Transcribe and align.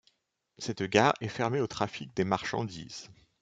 Cette 0.57 0.81
gare 0.81 1.13
est 1.21 1.27
fermée 1.27 1.61
au 1.61 1.67
trafic 1.67 2.11
des 2.15 2.23
marchandises. 2.23 3.11